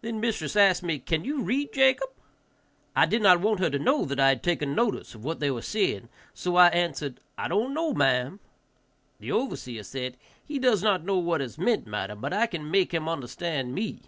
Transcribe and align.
Then 0.00 0.18
mistress 0.18 0.56
asked 0.56 0.82
me, 0.82 0.98
"Can 0.98 1.26
you 1.26 1.42
read, 1.42 1.74
Jacob?" 1.74 2.08
I 2.96 3.04
did 3.04 3.20
not 3.20 3.40
want 3.42 3.60
her 3.60 3.68
to 3.68 3.78
know 3.78 4.06
that 4.06 4.18
I 4.18 4.28
had 4.30 4.42
taken 4.42 4.74
notice 4.74 5.14
of 5.14 5.26
what 5.26 5.40
they 5.40 5.50
were 5.50 5.60
saying, 5.60 6.08
so 6.32 6.56
I 6.56 6.68
answered, 6.68 7.20
"I 7.36 7.48
don't 7.48 7.74
know, 7.74 7.92
ma'am." 7.92 8.40
The 9.20 9.30
overseer 9.30 9.82
said, 9.82 10.16
"He 10.42 10.58
does 10.58 10.82
not 10.82 11.04
know 11.04 11.18
what 11.18 11.42
is 11.42 11.58
meant, 11.58 11.86
madam, 11.86 12.18
but 12.22 12.32
I 12.32 12.46
can 12.46 12.70
make 12.70 12.94
him 12.94 13.10
understand 13.10 13.74
me." 13.74 14.00